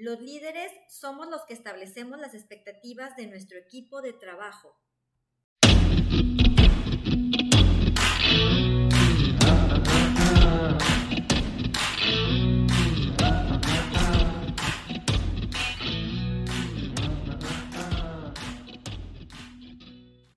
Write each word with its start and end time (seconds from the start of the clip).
Los 0.00 0.18
líderes 0.18 0.72
somos 0.88 1.28
los 1.28 1.44
que 1.44 1.52
establecemos 1.52 2.18
las 2.18 2.32
expectativas 2.32 3.16
de 3.16 3.26
nuestro 3.26 3.58
equipo 3.58 4.00
de 4.00 4.14
trabajo. 4.14 4.74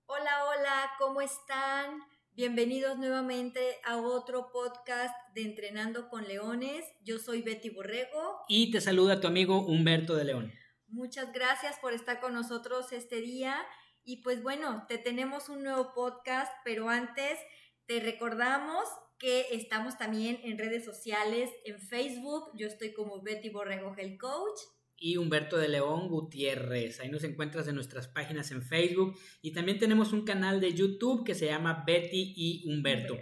Hola, 0.07 0.45
hola, 0.45 0.91
¿cómo 0.99 1.21
están? 1.21 2.12
Bienvenidos 2.35 2.97
nuevamente 2.97 3.59
a 3.85 3.97
otro 3.97 4.49
podcast 4.51 5.13
de 5.35 5.43
Entrenando 5.43 6.09
con 6.09 6.27
Leones. 6.27 6.83
Yo 7.03 7.19
soy 7.19 7.43
Betty 7.43 7.69
Borrego. 7.69 8.39
Y 8.47 8.71
te 8.71 8.81
saluda 8.81 9.21
tu 9.21 9.27
amigo 9.27 9.63
Humberto 9.63 10.15
de 10.15 10.23
León. 10.23 10.51
Muchas 10.87 11.31
gracias 11.31 11.77
por 11.77 11.93
estar 11.93 12.19
con 12.19 12.33
nosotros 12.33 12.91
este 12.91 13.17
día. 13.17 13.63
Y 14.03 14.23
pues 14.23 14.41
bueno, 14.41 14.83
te 14.89 14.97
tenemos 14.97 15.47
un 15.47 15.61
nuevo 15.61 15.93
podcast, 15.93 16.51
pero 16.65 16.89
antes 16.89 17.37
te 17.85 17.99
recordamos 17.99 18.83
que 19.19 19.45
estamos 19.51 19.99
también 19.99 20.39
en 20.43 20.57
redes 20.57 20.83
sociales, 20.83 21.51
en 21.65 21.79
Facebook. 21.79 22.49
Yo 22.55 22.65
estoy 22.65 22.95
como 22.95 23.21
Betty 23.21 23.49
Borrego 23.49 23.93
Health 23.95 24.19
Coach 24.19 24.59
y 24.97 25.17
Humberto 25.17 25.57
de 25.57 25.67
León 25.67 26.07
Gutiérrez. 26.07 26.99
Ahí 26.99 27.09
nos 27.09 27.23
encuentras 27.23 27.67
en 27.67 27.75
nuestras 27.75 28.07
páginas 28.07 28.51
en 28.51 28.61
Facebook 28.61 29.17
y 29.41 29.51
también 29.51 29.79
tenemos 29.79 30.13
un 30.13 30.23
canal 30.23 30.61
de 30.61 30.73
YouTube 30.73 31.25
que 31.25 31.35
se 31.35 31.47
llama 31.47 31.83
Betty 31.85 32.33
y 32.35 32.63
Humberto. 32.69 33.17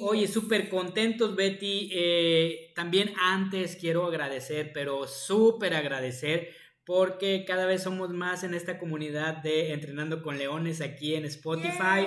Oye, 0.00 0.28
súper 0.28 0.68
contentos 0.68 1.34
Betty. 1.34 1.90
Eh, 1.92 2.72
también 2.74 3.12
antes 3.20 3.76
quiero 3.76 4.06
agradecer, 4.06 4.70
pero 4.72 5.06
súper 5.06 5.74
agradecer 5.74 6.50
porque 6.84 7.44
cada 7.46 7.66
vez 7.66 7.82
somos 7.82 8.10
más 8.10 8.44
en 8.44 8.54
esta 8.54 8.78
comunidad 8.78 9.42
de 9.42 9.74
Entrenando 9.74 10.22
con 10.22 10.38
Leones 10.38 10.80
aquí 10.80 11.14
en 11.14 11.26
Spotify. 11.26 12.06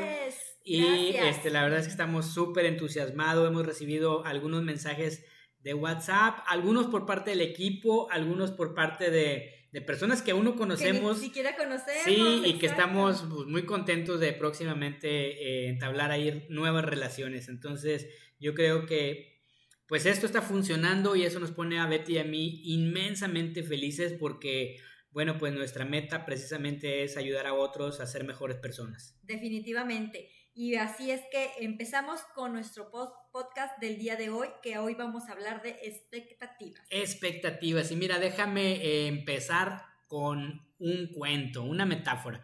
Y 0.63 1.15
este, 1.15 1.51
la 1.51 1.63
verdad 1.63 1.79
es 1.79 1.85
que 1.85 1.91
estamos 1.91 2.33
súper 2.33 2.65
entusiasmados. 2.65 3.47
Hemos 3.47 3.65
recibido 3.65 4.25
algunos 4.25 4.63
mensajes 4.63 5.23
de 5.63 5.73
WhatsApp, 5.73 6.43
algunos 6.47 6.87
por 6.87 7.05
parte 7.05 7.31
del 7.31 7.41
equipo, 7.41 8.09
algunos 8.11 8.51
por 8.51 8.73
parte 8.73 9.11
de, 9.11 9.57
personas 9.85 10.21
que 10.21 10.31
aún 10.31 10.43
no 10.43 10.55
conocemos. 10.55 11.17
Que 11.17 11.21
ni 11.21 11.27
siquiera 11.27 11.55
conocemos. 11.55 12.03
Sí, 12.03 12.43
y 12.45 12.53
que 12.59 12.65
estamos 12.65 13.25
pues, 13.29 13.47
muy 13.47 13.65
contentos 13.65 14.19
de 14.19 14.33
próximamente 14.33 15.07
eh, 15.09 15.69
entablar 15.69 16.11
ahí 16.11 16.45
nuevas 16.49 16.83
relaciones. 16.83 17.47
Entonces, 17.47 18.07
yo 18.39 18.53
creo 18.53 18.85
que 18.85 19.31
pues 19.91 20.05
esto 20.05 20.25
está 20.25 20.41
funcionando 20.41 21.17
y 21.17 21.23
eso 21.23 21.41
nos 21.41 21.51
pone 21.51 21.77
a 21.77 21.85
Betty 21.85 22.13
y 22.13 22.17
a 22.19 22.23
mí 22.23 22.61
inmensamente 22.63 23.61
felices 23.61 24.13
porque, 24.17 24.77
bueno, 25.11 25.37
pues 25.37 25.53
nuestra 25.53 25.83
meta 25.83 26.25
precisamente 26.25 27.03
es 27.03 27.17
ayudar 27.17 27.45
a 27.45 27.53
otros 27.53 27.99
a 27.99 28.07
ser 28.07 28.23
mejores 28.23 28.55
personas. 28.55 29.19
Definitivamente. 29.23 30.29
Y 30.53 30.75
así 30.75 31.11
es 31.11 31.21
que 31.31 31.49
empezamos 31.61 32.19
con 32.35 32.51
nuestro 32.51 32.91
podcast 33.31 33.79
del 33.79 33.97
día 33.97 34.17
de 34.17 34.29
hoy, 34.29 34.49
que 34.61 34.77
hoy 34.77 34.95
vamos 34.95 35.29
a 35.29 35.31
hablar 35.31 35.61
de 35.61 35.77
expectativas. 35.83 36.85
Expectativas. 36.89 37.89
Y 37.91 37.95
mira, 37.95 38.19
déjame 38.19 38.73
eh, 38.73 39.07
empezar 39.07 39.85
con 40.07 40.61
un 40.77 41.07
cuento, 41.07 41.63
una 41.63 41.85
metáfora. 41.85 42.43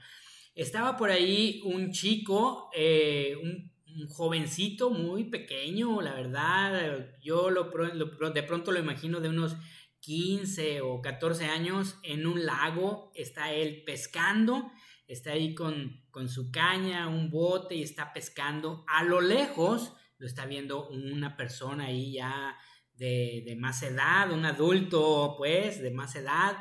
Estaba 0.56 0.96
por 0.96 1.10
ahí 1.10 1.62
un 1.66 1.92
chico, 1.92 2.70
eh, 2.74 3.36
un, 3.42 3.76
jovencito 4.10 4.92
muy 4.92 5.24
pequeño, 5.24 6.02
la 6.04 6.14
verdad, 6.14 7.08
yo 7.20 7.50
lo, 7.50 7.72
de 7.72 8.44
pronto 8.44 8.72
lo 8.72 8.78
imagino 8.78 9.22
de 9.22 9.30
unos 9.30 9.58
15 10.02 10.82
o 10.82 11.02
14 11.02 11.46
años 11.46 11.98
en 12.04 12.28
un 12.28 12.46
lago, 12.46 13.12
está 13.16 13.54
él 13.54 13.82
pescando 13.88 14.72
está 15.08 15.32
ahí 15.32 15.56
con, 15.56 16.02
su 16.28 16.52
caña, 16.52 17.08
un 17.08 17.30
bote 17.30 17.76
y 17.76 17.84
está 17.84 18.14
pescando. 18.14 18.84
A 18.88 19.04
lo 19.04 19.22
lejos 19.22 19.94
lo 20.18 20.26
está 20.26 20.46
viendo 20.46 20.90
una 20.90 21.38
persona 21.38 21.86
ahí 21.86 22.14
ya 22.14 22.58
de, 22.94 23.44
de 23.46 23.56
más 23.56 23.84
edad, 23.84 24.32
un 24.32 24.46
adulto 24.46 25.36
pues 25.38 25.82
de 25.82 25.92
más 25.92 26.16
edad 26.16 26.58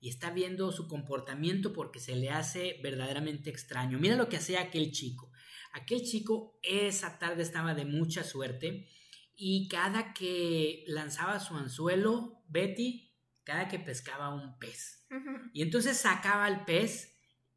y 0.00 0.08
está 0.08 0.30
viendo 0.30 0.70
su 0.70 0.86
comportamiento 0.86 1.72
porque 1.72 1.98
se 1.98 2.16
le 2.16 2.30
hace 2.30 2.78
verdaderamente 2.82 3.50
extraño. 3.50 3.98
Mira 3.98 4.16
lo 4.16 4.28
que 4.28 4.36
hacía 4.36 4.60
aquel 4.60 4.92
chico. 4.92 5.32
Aquel 5.72 6.02
chico 6.02 6.58
esa 6.62 7.18
tarde 7.18 7.42
estaba 7.42 7.74
de 7.74 7.84
mucha 7.84 8.24
suerte 8.24 8.88
y 9.34 9.68
cada 9.68 10.12
que 10.14 10.84
lanzaba 10.86 11.40
su 11.40 11.54
anzuelo, 11.56 12.42
Betty, 12.48 13.14
cada 13.44 13.68
que 13.68 13.78
pescaba 13.78 14.34
un 14.34 14.58
pez. 14.58 15.06
Y 15.52 15.62
entonces 15.62 15.96
sacaba 15.96 16.48
el 16.48 16.64
pez 16.64 17.14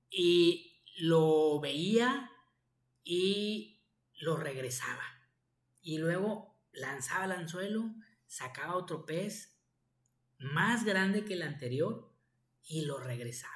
y 0.10 0.71
lo 0.98 1.60
veía 1.60 2.32
y 3.04 3.82
lo 4.20 4.38
regresaba. 4.38 5.04
Y 5.82 5.98
luego 5.98 6.60
lanzaba 6.72 7.26
el 7.26 7.32
anzuelo, 7.32 7.94
sacaba 8.28 8.76
otro 8.76 9.06
pez 9.06 9.58
más 10.38 10.84
grande 10.84 11.26
que 11.26 11.34
el 11.34 11.42
anterior 11.42 12.14
y 12.64 12.86
lo 12.86 13.00
regresaba. 13.00 13.54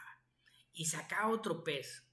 Y 0.73 0.85
sacaba 0.85 1.29
otro 1.29 1.63
pez 1.63 2.03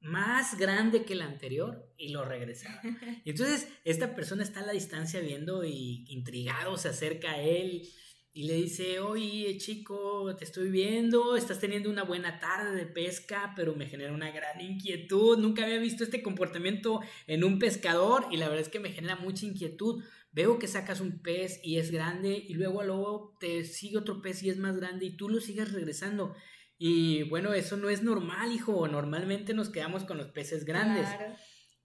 más 0.00 0.58
grande 0.58 1.04
que 1.04 1.12
el 1.12 1.22
anterior 1.22 1.92
y 1.96 2.08
lo 2.08 2.24
regresaba. 2.24 2.80
Y 3.24 3.30
entonces 3.30 3.68
esta 3.84 4.14
persona 4.14 4.42
está 4.42 4.60
a 4.60 4.66
la 4.66 4.72
distancia 4.72 5.20
viendo 5.20 5.64
y 5.64 6.04
intrigado 6.08 6.76
se 6.76 6.88
acerca 6.88 7.32
a 7.32 7.40
él 7.40 7.88
y 8.34 8.44
le 8.44 8.54
dice, 8.54 8.98
oye 9.00 9.58
chico, 9.58 10.34
te 10.36 10.44
estoy 10.44 10.70
viendo, 10.70 11.36
estás 11.36 11.60
teniendo 11.60 11.90
una 11.90 12.02
buena 12.02 12.40
tarde 12.40 12.74
de 12.74 12.86
pesca, 12.86 13.52
pero 13.54 13.74
me 13.74 13.86
genera 13.86 14.12
una 14.12 14.30
gran 14.30 14.58
inquietud, 14.60 15.36
nunca 15.38 15.64
había 15.64 15.78
visto 15.78 16.02
este 16.02 16.22
comportamiento 16.22 17.00
en 17.26 17.44
un 17.44 17.58
pescador 17.58 18.26
y 18.30 18.38
la 18.38 18.48
verdad 18.48 18.62
es 18.62 18.70
que 18.70 18.80
me 18.80 18.92
genera 18.92 19.16
mucha 19.16 19.44
inquietud. 19.44 20.02
Veo 20.34 20.58
que 20.58 20.66
sacas 20.66 21.02
un 21.02 21.20
pez 21.20 21.60
y 21.62 21.76
es 21.76 21.90
grande 21.90 22.42
y 22.48 22.54
luego 22.54 22.82
luego 22.82 23.36
te 23.38 23.64
sigue 23.64 23.98
otro 23.98 24.22
pez 24.22 24.42
y 24.42 24.48
es 24.48 24.56
más 24.56 24.78
grande 24.78 25.04
y 25.04 25.16
tú 25.16 25.28
lo 25.28 25.38
sigues 25.40 25.72
regresando. 25.72 26.34
Y 26.78 27.24
bueno, 27.24 27.52
eso 27.52 27.76
no 27.76 27.90
es 27.90 28.02
normal, 28.02 28.50
hijo, 28.50 28.88
normalmente 28.88 29.52
nos 29.52 29.68
quedamos 29.68 30.04
con 30.04 30.16
los 30.16 30.28
peces 30.28 30.64
grandes. 30.64 31.06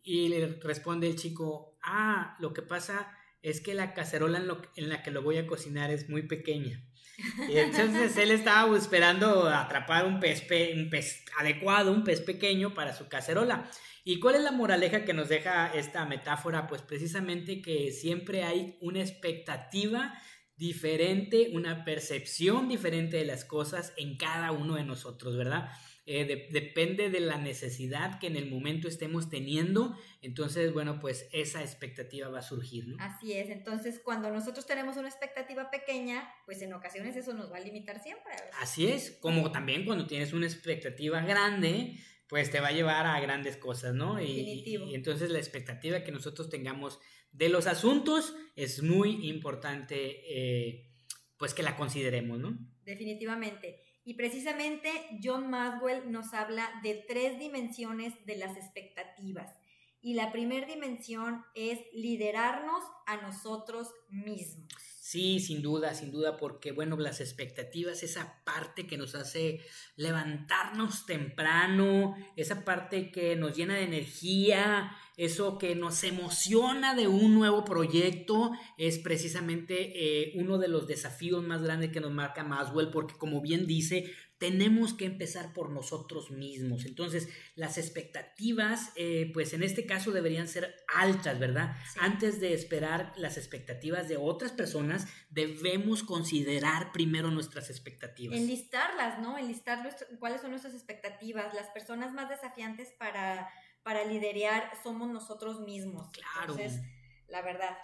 Y 0.02 0.30
le 0.30 0.48
responde 0.62 1.08
el 1.08 1.18
chico, 1.18 1.78
ah, 1.84 2.38
lo 2.40 2.54
que 2.54 2.62
pasa 2.62 3.12
es 3.42 3.62
que 3.62 3.74
la 3.74 3.94
cacerola 3.94 4.44
en, 4.76 4.90
la 4.90 5.04
que 5.04 5.12
lo 5.12 5.22
voy 5.22 5.38
a 5.38 5.48
cocinar 5.48 5.92
es 5.92 6.10
muy 6.10 6.24
pequeña. 6.24 6.84
Y 7.50 7.58
entonces 7.58 8.16
él 8.18 8.30
estaba 8.30 8.78
esperando 8.78 9.48
atrapar 9.48 10.06
un 10.06 10.20
pez, 10.20 10.44
un 10.76 10.90
pez 10.90 11.26
adecuado, 11.40 11.92
un 11.92 12.04
pez 12.04 12.22
pequeño 12.22 12.74
para 12.76 12.94
su 12.94 13.08
cacerola. 13.08 13.70
¿Y 14.04 14.20
cuál 14.20 14.36
es 14.36 14.42
la 14.42 14.52
moraleja 14.52 15.04
que 15.04 15.14
nos 15.14 15.28
deja 15.28 15.74
esta 15.74 16.06
metáfora? 16.06 16.68
Pues 16.68 16.82
precisamente 16.82 17.62
que 17.62 17.92
siempre 17.92 18.44
hay 18.44 18.78
una 18.82 19.02
expectativa 19.02 20.14
diferente, 20.58 21.52
una 21.54 21.86
percepción 21.86 22.68
diferente 22.68 23.18
de 23.18 23.26
las 23.26 23.46
cosas 23.46 23.94
en 23.96 24.18
cada 24.18 24.52
uno 24.52 24.76
de 24.76 24.84
nosotros, 24.84 25.38
¿verdad? 25.38 25.70
Eh, 26.10 26.48
depende 26.52 27.10
de 27.10 27.20
la 27.20 27.38
necesidad 27.38 28.18
que 28.18 28.28
en 28.28 28.38
el 28.38 28.50
momento 28.50 28.88
estemos 28.88 29.30
teniendo, 29.30 29.96
entonces, 30.22 30.72
bueno, 30.72 31.02
pues 31.02 31.28
esa 31.34 31.62
expectativa 31.62 32.30
va 32.30 32.40
a 32.40 32.42
surgir, 32.42 32.88
¿no? 32.88 32.96
Así 33.00 33.34
es, 33.34 33.50
entonces 33.50 34.00
cuando 34.04 34.32
nosotros 34.32 34.66
tenemos 34.66 34.96
una 34.96 35.10
expectativa 35.10 35.70
pequeña, 35.70 36.34
pues 36.46 36.62
en 36.62 36.74
ocasiones 36.74 37.18
eso 37.18 37.34
nos 37.34 37.52
va 37.52 37.58
a 37.58 37.60
limitar 37.60 38.02
siempre. 38.02 38.34
Así 38.62 38.88
es, 38.88 39.12
como 39.20 39.52
también 39.52 39.86
cuando 39.86 40.08
tienes 40.08 40.32
una 40.32 40.46
expectativa 40.46 41.22
grande, 41.22 41.98
pues 42.30 42.52
te 42.52 42.62
va 42.62 42.70
a 42.70 42.72
llevar 42.72 43.06
a 43.06 43.20
grandes 43.20 43.58
cosas, 43.58 43.94
¿no? 43.94 44.22
Y, 44.22 44.64
y, 44.66 44.96
entonces 44.96 45.30
la 45.30 45.40
expectativa 45.40 46.04
que 46.04 46.12
nosotros 46.12 46.50
tengamos 46.50 47.00
de 47.32 47.50
los 47.50 47.68
asuntos 47.68 48.36
es 48.56 48.82
muy 48.82 49.28
importante, 49.28 50.22
eh, 50.28 50.90
pues 51.38 51.54
que 51.54 51.64
la 51.64 51.76
consideremos, 51.76 52.40
¿no? 52.40 52.58
Definitivamente. 52.84 53.84
Y 54.04 54.14
precisamente 54.14 54.90
John 55.22 55.50
Maswell 55.50 56.12
nos 56.12 56.34
habla 56.34 56.72
de 56.82 57.04
tres 57.08 57.38
dimensiones 57.40 58.14
de 58.26 58.38
las 58.38 58.56
expectativas. 58.56 59.54
Y 60.02 60.14
la 60.14 60.32
primera 60.32 60.66
dimensión 60.66 61.44
es 61.56 61.80
liderarnos 61.94 62.84
a 63.06 63.18
nosotros 63.18 63.90
mismos. 64.10 64.72
Sí, 65.10 65.40
sin 65.40 65.62
duda, 65.62 65.94
sin 65.94 66.12
duda, 66.12 66.36
porque 66.36 66.74
bueno, 66.74 66.98
las 66.98 67.22
expectativas, 67.22 68.04
esa 68.04 68.44
parte 68.44 68.88
que 68.88 68.98
nos 68.98 69.16
hace 69.16 69.62
levantarnos 69.96 71.06
temprano, 71.06 72.14
esa 72.36 72.66
parte 72.66 73.10
que 73.10 73.38
nos 73.38 73.56
llena 73.56 73.76
de 73.76 73.84
energía, 73.84 74.92
eso 75.16 75.60
que 75.60 75.76
nos 75.76 76.04
emociona 76.04 76.94
de 76.94 77.08
un 77.08 77.36
nuevo 77.36 77.64
proyecto 77.64 78.52
es 78.78 79.00
precisamente 79.00 79.94
eh, 79.96 80.34
uno 80.36 80.58
de 80.58 80.68
los 80.68 80.88
desafíos 80.88 81.42
más 81.42 81.64
grandes 81.64 81.94
que 81.94 82.02
nos 82.02 82.12
marca 82.12 82.44
Maswell, 82.44 82.90
porque 82.90 83.16
como 83.16 83.40
bien 83.40 83.66
dice, 83.66 84.14
tenemos 84.38 84.94
que 84.94 85.06
empezar 85.06 85.54
por 85.54 85.70
nosotros 85.70 86.30
mismos. 86.32 86.86
Entonces, 86.86 87.28
las 87.56 87.78
expectativas, 87.78 88.92
eh, 88.96 89.32
pues 89.34 89.54
en 89.54 89.64
este 89.64 89.86
caso 89.86 90.12
deberían 90.12 90.48
ser 90.48 90.76
altas, 90.94 91.40
¿verdad? 91.40 91.76
Antes 92.00 92.40
de 92.40 92.54
esperar 92.54 93.14
las 93.18 93.38
expectativas 93.38 94.08
de 94.08 94.18
otras 94.18 94.52
personas, 94.52 95.08
debemos 95.30 96.04
considerar 96.04 96.92
primero 96.92 97.32
nuestras 97.32 97.70
expectativas. 97.70 98.38
Enlistarlas, 98.38 99.20
¿no? 99.20 99.38
Enlistar 99.38 99.88
cuáles 100.20 100.42
son 100.42 100.52
nuestras 100.52 100.74
expectativas. 100.74 101.54
Las 101.54 101.68
personas 101.70 102.14
más 102.14 102.30
desafiantes 102.30 102.90
para, 103.00 103.50
para 103.82 104.06
liderar 104.06 104.72
somos 104.84 105.10
nosotros 105.10 105.62
mismos. 105.62 106.10
Claro. 106.12 106.54
Entonces, 106.54 106.82
la 107.28 107.42
verdad. 107.42 107.76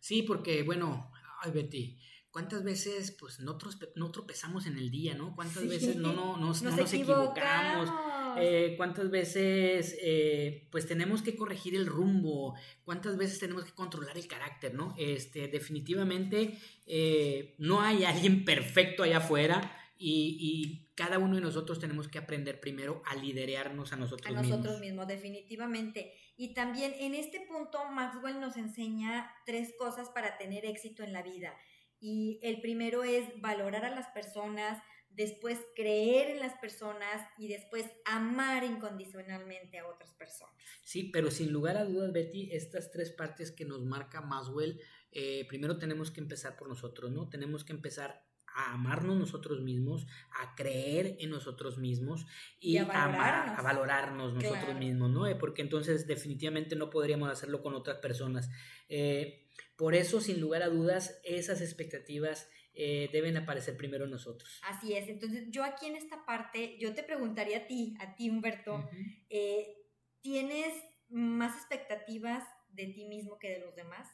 Sí, 0.00 0.22
porque, 0.22 0.62
bueno, 0.62 1.10
ay, 1.42 1.52
Betty 1.52 1.98
¿Cuántas 2.32 2.64
veces 2.64 3.12
pues 3.12 3.40
no, 3.40 3.58
tropezamos 3.58 4.64
en 4.64 4.78
el 4.78 4.90
día, 4.90 5.14
¿no? 5.14 5.34
¿Cuántas 5.36 5.68
veces 5.68 5.96
no, 5.96 6.14
no, 6.14 6.38
nos, 6.38 6.62
equivocamos? 6.94 7.90
Eh, 8.38 8.72
¿Cuántas 8.78 9.10
veces 9.10 9.98
eh, 10.00 10.66
pues 10.70 10.86
tenemos 10.86 11.20
que 11.20 11.36
corregir 11.36 11.76
el 11.76 11.84
rumbo? 11.84 12.54
¿Cuántas 12.86 13.18
veces 13.18 13.38
tenemos 13.38 13.64
que 13.64 13.72
controlar 13.72 14.16
el 14.16 14.26
carácter, 14.26 14.72
¿no? 14.72 14.94
Este, 14.98 15.48
definitivamente 15.48 16.58
eh, 16.86 17.54
no 17.58 17.82
hay 17.82 18.04
alguien 18.04 18.46
perfecto 18.46 19.02
allá 19.02 19.18
afuera 19.18 19.78
y, 19.98 20.38
y, 20.40 20.88
cada 20.94 21.18
uno 21.18 21.36
de 21.36 21.40
nosotros 21.40 21.80
tenemos 21.80 22.06
que 22.08 22.18
aprender 22.18 22.60
primero 22.60 23.02
a 23.06 23.14
liderarnos 23.14 23.92
a 23.92 23.96
nosotros 23.96 24.30
mismos. 24.30 24.46
A 24.46 24.48
nosotros 24.48 24.80
mismos, 24.80 25.06
definitivamente. 25.06 26.12
Y 26.36 26.54
también 26.54 26.94
en 26.98 27.14
este 27.14 27.40
punto 27.40 27.78
Maxwell 27.90 28.38
nos 28.38 28.56
enseña 28.56 29.30
tres 29.46 29.74
cosas 29.78 30.10
para 30.10 30.36
tener 30.36 30.66
éxito 30.66 31.02
en 31.02 31.12
la 31.12 31.22
vida 31.22 31.54
y 32.02 32.40
el 32.42 32.60
primero 32.60 33.04
es 33.04 33.40
valorar 33.40 33.84
a 33.84 33.94
las 33.94 34.08
personas, 34.08 34.82
después 35.08 35.58
creer 35.76 36.30
en 36.30 36.40
las 36.40 36.54
personas 36.54 37.22
y 37.38 37.46
después 37.46 37.86
amar 38.04 38.64
incondicionalmente 38.64 39.78
a 39.78 39.86
otras 39.86 40.12
personas. 40.14 40.56
Sí, 40.82 41.10
pero 41.12 41.30
sin 41.30 41.52
lugar 41.52 41.76
a 41.76 41.84
dudas, 41.84 42.12
Betty, 42.12 42.50
estas 42.50 42.90
tres 42.90 43.12
partes 43.12 43.52
que 43.52 43.64
nos 43.64 43.84
marca 43.84 44.20
Maswell, 44.20 44.80
eh, 45.12 45.46
primero 45.48 45.78
tenemos 45.78 46.10
que 46.10 46.20
empezar 46.20 46.56
por 46.56 46.68
nosotros, 46.68 47.12
¿no? 47.12 47.28
Tenemos 47.28 47.64
que 47.64 47.72
empezar 47.72 48.26
a 48.54 48.72
amarnos 48.72 49.16
nosotros 49.16 49.60
mismos, 49.60 50.06
a 50.40 50.54
creer 50.56 51.16
en 51.20 51.30
nosotros 51.30 51.78
mismos 51.78 52.26
y, 52.58 52.78
a, 52.78 52.82
amar, 52.82 53.54
a 53.56 53.62
valorarnos 53.62 54.34
nosotros 54.34 54.76
mismos, 54.76 55.10
¿no? 55.10 55.26
Eh, 55.26 55.36
porque 55.36 55.62
entonces 55.62 56.06
definitivamente 56.06 56.74
no 56.74 56.90
podríamos 56.90 57.30
hacerlo 57.30 57.62
con 57.62 57.74
otras 57.74 57.98
personas. 57.98 58.50
Eh, 58.88 59.41
por 59.76 59.94
eso, 59.94 60.20
sin 60.20 60.40
lugar 60.40 60.62
a 60.62 60.68
dudas, 60.68 61.20
esas 61.24 61.60
expectativas 61.60 62.48
eh, 62.74 63.10
deben 63.12 63.36
aparecer 63.36 63.76
primero 63.76 64.04
en 64.04 64.10
nosotros. 64.10 64.60
Así 64.64 64.94
es. 64.94 65.08
Entonces, 65.08 65.48
yo 65.50 65.64
aquí 65.64 65.86
en 65.86 65.96
esta 65.96 66.24
parte, 66.24 66.78
yo 66.78 66.94
te 66.94 67.02
preguntaría 67.02 67.58
a 67.58 67.66
ti, 67.66 67.94
a 68.00 68.14
ti, 68.14 68.30
Humberto, 68.30 68.88
eh, 69.28 69.76
¿tienes 70.20 70.72
más 71.08 71.56
expectativas 71.56 72.44
de 72.70 72.86
ti 72.86 73.04
mismo 73.04 73.38
que 73.38 73.50
de 73.50 73.58
los 73.60 73.74
demás? 73.76 74.08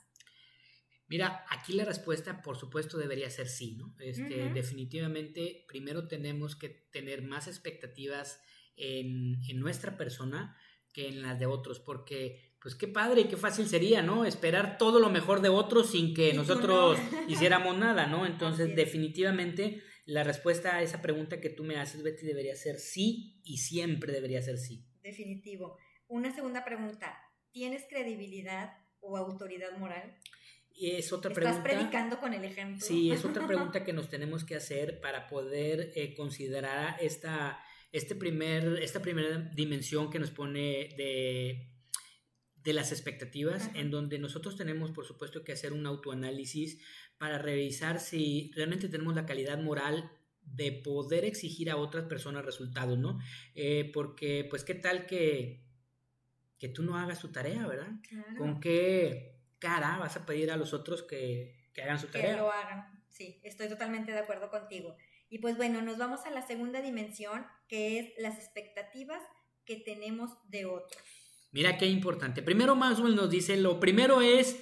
Mira, 1.07 1.45
aquí 1.51 1.73
la 1.73 1.85
respuesta, 1.85 2.43
por 2.43 2.57
supuesto, 2.57 2.99
debería 2.99 3.31
ser 3.31 3.49
sí, 3.49 3.77
¿no? 3.77 3.95
Este, 3.99 4.51
Definitivamente, 4.51 5.65
primero 5.67 6.07
tenemos 6.07 6.55
que 6.55 6.69
tener 6.69 7.23
más 7.23 7.47
expectativas 7.47 8.43
en, 8.77 9.41
en 9.49 9.59
nuestra 9.61 9.97
persona 9.97 10.57
que 10.93 11.09
en 11.09 11.23
las 11.23 11.39
de 11.39 11.47
otros, 11.47 11.81
porque 11.81 12.48
pues 12.61 12.75
qué 12.75 12.89
padre 12.89 13.23
y 13.23 13.25
qué 13.25 13.37
fácil 13.37 13.69
sería, 13.69 14.03
¿no? 14.03 14.25
Esperar 14.25 14.79
todo 14.79 14.99
lo 14.99 15.11
mejor 15.11 15.41
de 15.41 15.49
otros 15.49 15.91
sin 15.91 16.15
que 16.15 16.35
nosotros 16.35 16.99
hiciéramos 17.29 17.77
nada, 17.77 18.07
¿no? 18.07 18.27
Entonces, 18.27 18.75
definitivamente, 18.75 19.83
la 20.07 20.25
respuesta 20.25 20.77
a 20.77 20.83
esa 20.83 21.01
pregunta 21.01 21.41
que 21.41 21.51
tú 21.51 21.65
me 21.65 21.77
haces, 21.77 22.03
Betty, 22.03 22.27
debería 22.27 22.57
ser 22.57 22.79
sí 22.79 23.41
y 23.45 23.59
siempre 23.59 24.13
debería 24.13 24.43
ser 24.43 24.59
sí. 24.59 24.85
Definitivo. 25.03 25.77
Una 26.09 26.35
segunda 26.35 26.65
pregunta, 26.65 27.17
¿tienes 27.53 27.85
credibilidad 27.89 28.73
o 29.01 29.17
autoridad 29.17 29.77
moral? 29.79 30.19
Es 30.81 31.13
otra 31.13 31.33
pregunta. 31.33 31.59
Estás 31.59 31.73
predicando 31.73 32.21
con 32.21 32.35
el 32.35 32.45
ejemplo. 32.45 32.85
Sí, 32.85 33.11
es 33.11 33.25
otra 33.25 33.47
pregunta 33.47 33.85
que 33.85 33.93
nos 33.93 34.09
tenemos 34.09 34.45
que 34.45 34.57
hacer 34.57 35.01
para 35.01 35.27
poder 35.29 35.93
eh, 35.95 36.15
considerar 36.15 36.97
esta, 37.01 37.63
este 37.93 38.15
primer, 38.15 38.83
esta 38.83 39.01
primera 39.01 39.39
dimensión 39.55 40.11
que 40.11 40.19
nos 40.19 40.31
pone 40.31 40.95
de 40.97 41.78
de 42.69 42.75
las 42.75 42.93
expectativas, 42.93 43.71
en 43.73 43.91
donde 43.91 44.19
nosotros 44.19 44.55
tenemos, 44.55 44.91
por 44.91 45.07
supuesto, 45.07 45.43
que 45.43 45.53
hacer 45.53 45.73
un 45.73 45.87
autoanálisis 45.87 46.79
para 47.17 47.39
revisar 47.39 47.99
si 47.99 48.53
realmente 48.55 48.91
tenemos 48.91 49.15
la 49.15 49.25
calidad 49.25 49.57
moral 49.57 50.13
de 50.43 50.73
poder 50.73 51.25
exigir 51.25 51.71
a 51.71 51.79
otras 51.79 52.05
personas 52.05 52.45
resultados, 52.45 52.99
¿no? 52.99 53.21
Eh, 53.55 53.91
porque, 53.95 54.47
pues, 54.51 54.65
¿qué 54.65 54.75
tal 54.75 55.07
que, 55.07 55.65
que 56.59 56.69
tú 56.69 56.83
no 56.83 56.99
hagas 56.99 57.21
tu 57.21 57.33
tarea, 57.33 57.67
verdad? 57.67 57.93
¿Con 58.37 58.61
qué 58.61 59.41
cara 59.59 59.97
vas 59.97 60.19
a 60.19 60.27
pedir 60.27 60.51
a 60.51 60.59
los 60.59 60.75
otros 60.75 61.03
que, 61.03 61.71
que 61.73 61.81
hagan 61.81 61.99
su 61.99 62.09
tarea? 62.09 62.33
Que 62.33 62.37
lo 62.37 62.53
hagan, 62.53 63.03
sí, 63.09 63.41
estoy 63.45 63.71
totalmente 63.71 64.13
de 64.13 64.19
acuerdo 64.19 64.51
contigo. 64.51 64.95
Y 65.31 65.39
pues 65.39 65.57
bueno, 65.57 65.81
nos 65.81 65.97
vamos 65.97 66.27
a 66.27 66.31
la 66.31 66.47
segunda 66.47 66.83
dimensión, 66.83 67.47
que 67.67 67.99
es 67.99 68.13
las 68.19 68.37
expectativas 68.37 69.23
que 69.65 69.77
tenemos 69.77 70.37
de 70.51 70.67
otros. 70.67 71.03
Mira 71.51 71.79
qué 71.79 71.87
importante. 71.87 72.43
Primero 72.43 72.77
Maxwell 72.77 73.17
nos 73.17 73.31
dice, 73.31 73.57
lo 73.57 73.81
primero 73.81 74.21
es 74.21 74.57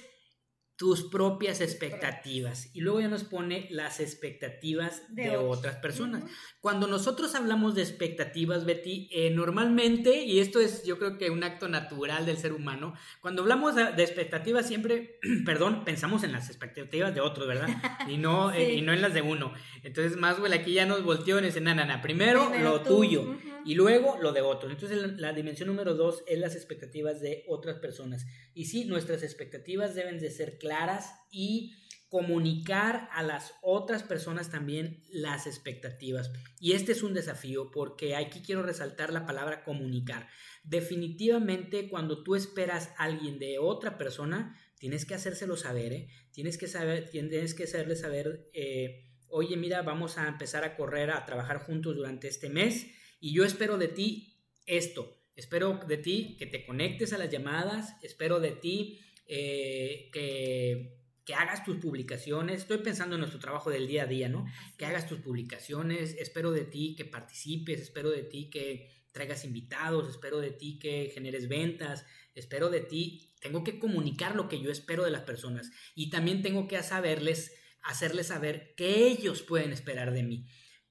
tus 0.77 1.09
propias 1.09 1.59
expectativas 1.59 2.69
y 2.75 2.81
luego 2.81 3.01
ya 3.01 3.07
nos 3.07 3.23
pone 3.23 3.67
las 3.71 3.99
expectativas 3.99 5.01
de, 5.09 5.35
otras 5.35 5.77
personas. 5.77 6.23
Cuando 6.61 6.85
nosotros 6.85 7.33
hablamos 7.33 7.73
de 7.73 7.81
expectativas, 7.81 8.63
Betty, 8.63 9.09
eh, 9.11 9.31
normalmente, 9.31 10.23
y 10.23 10.39
esto 10.39 10.59
es 10.59 10.83
yo 10.83 10.99
creo 10.99 11.17
que 11.17 11.31
un 11.31 11.43
acto 11.43 11.67
natural 11.67 12.27
del 12.27 12.37
ser 12.37 12.53
humano, 12.53 12.93
cuando 13.21 13.41
hablamos 13.41 13.73
de 13.73 14.03
expectativas 14.03 14.67
siempre, 14.67 15.19
perdón, 15.45 15.83
pensamos 15.83 16.23
en 16.23 16.31
las 16.31 16.47
expectativas 16.47 17.13
de 17.15 17.21
otros, 17.21 17.47
¿verdad? 17.47 17.69
Y 18.07 18.17
no, 18.17 18.51
eh, 18.51 18.73
y 18.75 18.81
no 18.83 18.93
en 18.93 19.01
las 19.01 19.15
de 19.15 19.23
uno. 19.23 19.53
Entonces 19.81 20.15
Maxwell 20.15 20.53
aquí 20.53 20.73
ya 20.73 20.85
nos 20.85 21.03
volteó 21.03 21.39
en 21.39 21.45
ese, 21.45 21.59
nana, 21.59 22.03
primero, 22.03 22.51
lo 22.61 22.81
tuyo 22.81 23.35
y 23.67 23.75
luego 23.75 24.17
lo 24.21 24.31
de 24.31 24.39
otros. 24.39 24.71
Entonces 24.71 25.19
la, 25.19 25.33
dimensión 25.33 25.67
número 25.67 25.93
dos 25.93 26.23
es 26.25 26.39
las 26.39 26.55
expectativas 26.55 27.19
de 27.19 27.43
otras 27.49 27.79
personas. 27.79 28.25
Y 28.53 28.65
sí, 28.65 28.85
nuestras 28.85 29.23
expectativas 29.23 29.93
deben 29.93 30.19
de 30.19 30.31
ser 30.31 30.57
claras 30.57 31.13
y 31.29 31.75
comunicar 32.07 33.09
a 33.11 33.23
las 33.23 33.53
otras 33.61 34.03
personas 34.03 34.49
también 34.49 35.03
las 35.09 35.47
expectativas. 35.47 36.31
Y 36.61 36.71
este 36.71 36.93
es 36.93 37.03
un 37.03 37.13
desafío 37.13 37.69
porque 37.69 38.15
aquí 38.15 38.41
quiero 38.41 38.63
resaltar 38.63 39.11
la 39.11 39.25
palabra 39.25 39.65
comunicar. 39.65 40.29
Definitivamente 40.63 41.89
cuando 41.89 42.23
tú 42.23 42.35
esperas 42.35 42.93
a 42.97 43.03
alguien 43.03 43.37
de 43.37 43.59
otra 43.59 43.97
persona, 43.97 44.57
tienes 44.79 45.05
que 45.05 45.15
hacérselo 45.15 45.57
saber, 45.57 45.91
¿eh? 45.91 46.07
tienes 46.31 46.57
que 46.57 46.67
saber, 46.67 47.09
tienes 47.09 47.53
que 47.53 47.63
hacerle 47.65 47.97
saber, 47.97 48.49
eh, 48.53 49.11
oye, 49.27 49.57
mira, 49.57 49.81
vamos 49.81 50.17
a 50.17 50.29
empezar 50.29 50.63
a 50.63 50.77
correr, 50.77 51.11
a 51.11 51.25
trabajar 51.25 51.57
juntos 51.57 51.97
durante 51.97 52.29
este 52.29 52.47
mes 52.49 52.87
y 53.19 53.33
yo 53.33 53.45
espero 53.45 53.77
de 53.77 53.87
ti 53.87 54.35
esto. 54.65 55.17
Espero 55.35 55.79
de 55.87 55.97
ti 55.97 56.35
que 56.37 56.45
te 56.45 56.65
conectes 56.65 57.13
a 57.13 57.17
las 57.17 57.29
llamadas. 57.29 57.95
Espero 58.01 58.39
de 58.39 58.51
ti 58.51 58.99
eh, 59.27 60.09
que, 60.11 60.97
que, 61.25 61.33
hagas 61.33 61.63
tus 61.63 61.77
publicaciones. 61.77 62.61
Estoy 62.61 62.79
pensando 62.79 63.15
en 63.15 63.21
nuestro 63.21 63.39
trabajo 63.39 63.69
del 63.69 63.87
día 63.87 64.03
a 64.03 64.07
día, 64.07 64.29
¿no? 64.29 64.45
Que 64.77 64.85
hagas 64.85 65.07
tus 65.07 65.19
publicaciones. 65.19 66.15
Espero 66.19 66.51
de 66.51 66.65
ti 66.65 66.95
que 66.95 67.05
participes. 67.05 67.79
Espero 67.79 68.09
de 68.09 68.23
ti 68.23 68.49
que 68.49 68.89
traigas 69.11 69.45
invitados. 69.45 70.09
Espero 70.09 70.39
de 70.39 70.51
ti 70.51 70.79
que 70.79 71.11
generes 71.13 71.47
ventas. 71.47 72.05
Espero 72.33 72.69
de 72.69 72.81
ti. 72.81 73.31
Tengo 73.39 73.63
que 73.63 73.79
comunicar 73.79 74.35
lo 74.35 74.49
que 74.49 74.59
yo 74.59 74.71
espero 74.71 75.03
de 75.05 75.11
las 75.11 75.21
personas. 75.21 75.71
Y 75.93 76.09
también 76.09 76.41
tengo 76.41 76.67
que 76.67 76.81
saberles, 76.81 77.53
hacerles 77.83 78.27
saber 78.27 78.73
qué 78.75 79.07
ellos 79.07 79.43
pueden 79.43 79.71
esperar 79.71 80.13
de 80.13 80.23
mí 80.23 80.47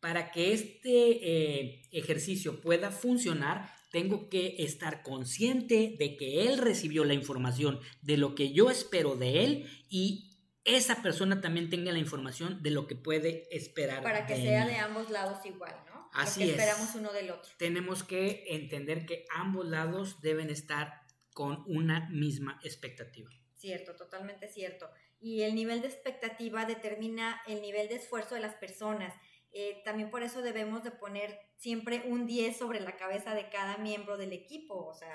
para 0.07 0.31
que 0.31 0.53
este 0.53 0.85
eh, 0.85 1.83
ejercicio 1.91 2.61
pueda 2.61 2.93
funcionar, 2.93 3.69
tengo 3.91 4.29
que 4.29 4.55
estar 4.59 5.03
consciente 5.03 5.97
de 5.99 6.17
que 6.17 6.47
él 6.47 6.59
recibió 6.59 7.05
la 7.05 7.13
información 7.13 7.81
de 8.03 8.17
lo 8.17 8.37
que 8.37 8.53
yo 8.53 8.71
espero 8.71 9.17
de 9.17 9.43
él 9.43 9.87
y 9.89 10.39
esa 10.63 11.03
persona 11.03 11.41
también 11.41 11.71
tenga 11.71 11.91
la 11.91 11.99
información 11.99 12.63
de 12.63 12.71
lo 12.71 12.87
que 12.87 12.95
puede 12.95 13.49
esperar. 13.51 14.05
Para 14.05 14.27
que 14.27 14.37
sea 14.37 14.65
de 14.65 14.77
ambos 14.77 15.11
lados 15.11 15.45
igual, 15.45 15.75
¿no? 15.87 16.09
Así 16.13 16.45
es. 16.45 16.51
esperamos 16.51 16.95
uno 16.95 17.13
del 17.13 17.33
otro. 17.33 17.51
Tenemos 17.59 18.05
que 18.05 18.45
entender 18.47 19.07
que 19.07 19.25
ambos 19.35 19.67
lados 19.67 20.21
deben 20.21 20.51
estar 20.51 21.03
con 21.35 21.65
una 21.67 22.09
misma 22.11 22.61
expectativa. 22.63 23.33
Cierto, 23.57 23.97
totalmente 23.97 24.47
cierto. 24.47 24.89
Y 25.19 25.43
el 25.43 25.57
nivel 25.57 25.81
de 25.81 25.89
expectativa 25.89 26.65
determina 26.65 27.43
el 27.49 27.61
nivel 27.61 27.89
de 27.89 27.97
esfuerzo 27.97 28.37
de 28.37 28.41
las 28.41 28.55
personas 28.55 29.13
eh, 29.59 29.81
también 29.85 30.11
por 30.11 30.23
eso 30.23 30.43
debemos 30.43 30.85
de 30.85 30.91
poner 30.91 31.39
siempre 31.57 32.03
un 32.07 32.27
10 32.27 32.57
sobre 32.57 32.81
la 32.81 32.97
cabeza 32.97 33.35
de 33.35 33.49
cada 33.49 33.79
miembro 33.79 34.17
del 34.19 34.33
equipo. 34.35 34.75
O 34.87 34.95
sea, 34.95 35.11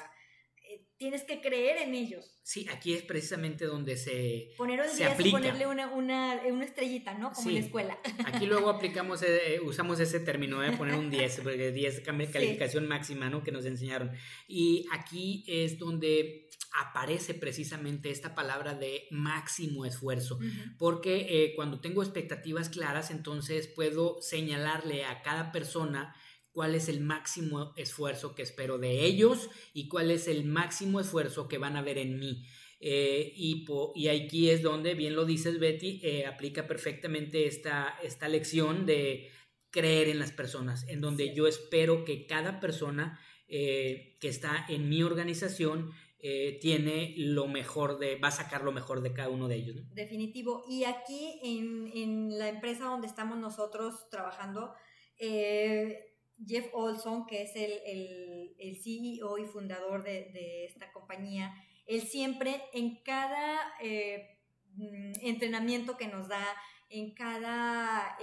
eh, 0.67 0.87
tienes 0.97 1.23
que 1.23 1.41
creer 1.41 1.77
en 1.77 1.93
ellos. 1.93 2.39
Sí, 2.43 2.67
aquí 2.71 2.93
es 2.93 3.03
precisamente 3.03 3.65
donde 3.65 3.97
se, 3.97 4.49
Poner 4.57 4.79
un 4.81 4.87
se 4.87 4.97
10 4.97 5.09
y 5.09 5.13
aplica. 5.13 5.37
ponerle 5.37 5.67
una, 5.67 5.87
una, 5.93 6.41
una 6.47 6.65
estrellita, 6.65 7.13
¿no? 7.13 7.31
Como 7.33 7.49
en 7.49 7.55
la 7.55 7.61
escuela. 7.61 7.99
Aquí 8.25 8.45
luego 8.45 8.69
aplicamos, 8.69 9.21
eh, 9.23 9.59
usamos 9.63 9.99
ese 9.99 10.19
término 10.19 10.59
de 10.61 10.71
poner 10.71 10.95
un 10.95 11.09
10, 11.11 11.41
porque 11.43 11.71
10 11.71 12.01
cambia 12.01 12.27
Sí. 12.27 12.33
calificación 12.33 12.87
máxima, 12.87 13.29
¿no? 13.29 13.43
Que 13.43 13.51
nos 13.51 13.65
enseñaron. 13.65 14.11
Y 14.47 14.85
aquí 14.91 15.43
es 15.47 15.77
donde 15.77 16.49
aparece 16.79 17.33
precisamente 17.33 18.11
esta 18.11 18.33
palabra 18.35 18.73
de 18.75 19.07
máximo 19.11 19.85
esfuerzo. 19.85 20.39
Porque 20.77 21.27
eh, 21.29 21.53
cuando 21.55 21.79
tengo 21.81 22.01
expectativas 22.03 22.69
claras, 22.69 23.11
entonces 23.11 23.67
puedo 23.67 24.21
señalarle 24.21 25.05
a 25.05 25.21
cada 25.21 25.51
persona 25.51 26.15
cuál 26.51 26.75
es 26.75 26.89
el 26.89 27.01
máximo 27.01 27.73
esfuerzo 27.77 28.35
que 28.35 28.41
espero 28.41 28.77
de 28.77 29.05
ellos 29.05 29.49
y 29.73 29.87
cuál 29.87 30.11
es 30.11 30.27
el 30.27 30.43
máximo 30.45 30.99
esfuerzo 30.99 31.47
que 31.47 31.57
van 31.57 31.75
a 31.77 31.81
ver 31.81 31.97
en 31.97 32.19
mí. 32.19 32.45
Eh, 32.79 33.31
y, 33.35 33.63
po- 33.65 33.93
y 33.95 34.07
aquí 34.07 34.49
es 34.49 34.61
donde, 34.61 34.95
bien 34.95 35.15
lo 35.15 35.25
dices 35.25 35.59
Betty, 35.59 36.01
eh, 36.03 36.25
aplica 36.25 36.67
perfectamente 36.67 37.45
esta, 37.47 37.95
esta 38.03 38.27
lección 38.27 38.85
de 38.85 39.29
creer 39.69 40.09
en 40.09 40.19
las 40.19 40.31
personas, 40.31 40.85
en 40.89 40.99
donde 40.99 41.27
Sí. 41.27 41.33
yo 41.35 41.47
espero 41.47 42.03
que 42.03 42.25
cada 42.25 42.59
persona 42.59 43.19
eh, 43.47 44.17
que 44.19 44.27
está 44.29 44.65
en 44.67 44.89
mi 44.89 45.03
organización 45.03 45.91
eh, 46.23 46.59
tiene 46.61 47.15
lo 47.17 47.47
mejor 47.47 47.97
de, 47.97 48.15
va 48.17 48.27
a 48.27 48.31
sacar 48.31 48.63
lo 48.63 48.71
mejor 48.71 49.01
de 49.01 49.11
cada 49.11 49.29
uno 49.29 49.47
de 49.47 49.55
ellos. 49.55 49.75
Definitivo. 49.93 50.63
Y 50.69 50.83
aquí 50.83 51.39
en, 51.43 51.91
en 51.95 52.37
la 52.37 52.49
empresa 52.49 52.85
donde 52.85 53.07
estamos 53.07 53.39
nosotros 53.39 54.07
trabajando, 54.11 54.73
eh, 55.17 55.97
Jeff 56.45 56.67
Olson, 56.73 57.25
que 57.25 57.41
es 57.43 57.55
el, 57.55 57.71
el- 58.59 58.77
CEO 58.83 59.37
y 59.39 59.45
fundador 59.45 60.03
de, 60.03 60.31
de 60.31 60.65
esta 60.65 60.91
compañía, 60.91 61.53
él 61.87 62.01
siempre 62.01 62.61
en 62.73 63.01
cada 63.03 63.59
eh, 63.81 64.37
mm, 64.75 65.13
entrenamiento 65.21 65.97
que 65.97 66.07
nos 66.07 66.27
da, 66.27 66.45
en 66.89 67.13
cada 67.15 68.17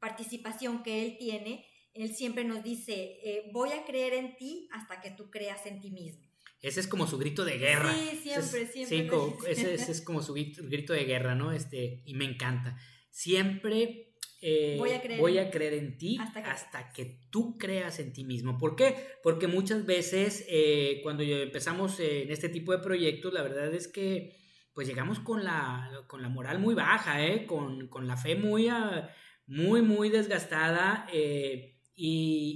participación 0.00 0.82
que 0.82 1.04
él 1.04 1.16
tiene, 1.18 1.64
él 1.94 2.14
siempre 2.14 2.44
nos 2.44 2.62
dice, 2.64 3.20
voy 3.52 3.70
a 3.70 3.84
creer 3.84 4.14
en 4.14 4.36
ti 4.36 4.68
hasta 4.72 5.00
que 5.00 5.10
tú 5.10 5.30
creas 5.30 5.66
en 5.66 5.80
ti 5.80 5.90
mismo. 5.90 6.31
Ese 6.62 6.80
es 6.80 6.86
como 6.86 7.06
su 7.06 7.18
grito 7.18 7.44
de 7.44 7.58
guerra. 7.58 7.92
Sí, 7.92 8.20
siempre, 8.22 8.62
es- 8.62 8.72
siempre 8.72 8.98
Sí, 9.02 9.06
como- 9.08 9.36
ese, 9.46 9.74
ese 9.74 9.92
es 9.92 10.00
como 10.00 10.22
su 10.22 10.32
grito, 10.32 10.62
grito 10.64 10.92
de 10.92 11.04
guerra, 11.04 11.34
¿no? 11.34 11.52
Este, 11.52 12.02
y 12.06 12.14
me 12.14 12.24
encanta. 12.24 12.78
Siempre 13.10 14.08
eh, 14.44 14.74
Voy 14.76 14.90
a 14.90 15.00
creer 15.00 15.20
voy 15.20 15.38
en 15.38 15.46
a 15.46 15.50
creer 15.52 15.74
en 15.74 15.96
ti 15.98 16.16
hasta 16.20 16.40
hasta 16.50 16.92
que- 16.92 17.20
tú 17.30 17.56
creas 17.58 18.00
en 18.00 18.12
ti 18.12 18.24
mismo. 18.24 18.58
¿Por 18.58 18.74
qué? 18.74 18.96
Porque 19.22 19.46
muchas 19.46 19.86
veces 19.86 20.44
eh, 20.48 20.98
cuando 21.04 21.22
empezamos 21.22 22.00
eh, 22.00 22.22
en 22.24 22.30
este 22.32 22.48
tipo 22.48 22.72
de 22.72 22.78
proyectos, 22.78 23.32
la 23.32 23.42
verdad 23.42 23.72
es 23.72 23.86
que 23.86 24.36
pues 24.74 24.88
llegamos 24.88 25.20
con 25.20 25.44
la, 25.44 26.04
con 26.08 26.22
la 26.22 26.28
moral 26.28 26.58
muy 26.58 26.74
baja, 26.74 27.24
¿eh? 27.24 27.46
con, 27.46 27.86
con 27.88 28.08
la 28.08 28.16
fe 28.16 28.34
muy, 28.34 28.68
muy, 29.46 29.80
muy 29.82 30.08
desgastada 30.10 31.06
e 31.12 31.78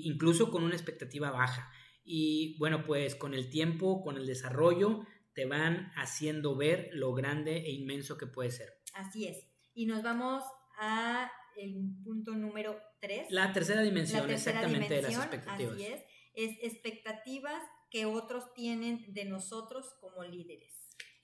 incluso 0.04 0.50
con 0.50 0.64
una 0.64 0.74
expectativa 0.74 1.30
baja. 1.30 1.70
Y 2.06 2.56
bueno, 2.58 2.84
pues 2.84 3.16
con 3.16 3.34
el 3.34 3.50
tiempo, 3.50 4.02
con 4.02 4.16
el 4.16 4.26
desarrollo, 4.26 5.04
te 5.34 5.44
van 5.44 5.90
haciendo 5.96 6.56
ver 6.56 6.88
lo 6.92 7.12
grande 7.12 7.58
e 7.58 7.72
inmenso 7.72 8.16
que 8.16 8.26
puede 8.26 8.50
ser. 8.50 8.68
Así 8.94 9.26
es. 9.26 9.46
Y 9.74 9.86
nos 9.86 10.02
vamos 10.02 10.44
a 10.78 11.30
el 11.56 11.74
punto 12.04 12.32
número 12.32 12.78
3. 13.00 13.30
La 13.30 13.52
tercera 13.52 13.82
dimensión, 13.82 14.22
la 14.22 14.28
tercera 14.28 14.60
exactamente, 14.60 14.94
de 14.94 15.00
dimensión, 15.00 15.20
las 15.20 15.34
expectativas. 15.34 15.74
Así 15.74 15.86
es. 15.86 16.04
Es 16.34 16.58
expectativas 16.62 17.62
que 17.90 18.06
otros 18.06 18.52
tienen 18.54 19.12
de 19.12 19.24
nosotros 19.24 19.94
como 20.00 20.22
líderes. 20.22 20.75